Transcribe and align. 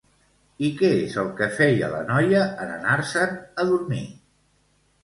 I 0.69 0.69
què 0.79 0.89
és 1.01 1.13
el 1.25 1.29
que 1.41 1.49
feia 1.59 1.91
la 1.93 2.01
noia 2.09 2.43
en 2.65 2.73
anar-se'n 2.79 3.39
a 3.45 3.69
dormir? 3.75 4.05